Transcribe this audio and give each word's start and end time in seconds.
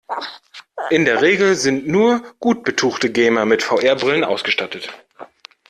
In 0.89 1.05
der 1.05 1.21
Regel 1.21 1.53
sind 1.53 1.87
nur 1.87 2.23
gut 2.39 2.63
betuchte 2.63 3.11
Gamer 3.11 3.45
mit 3.45 3.61
VR-Brillen 3.61 4.23
ausgestattet. 4.23 4.89